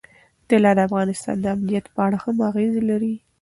[0.49, 3.13] طلا د افغانستان د امنیت په اړه هم اغېز لري.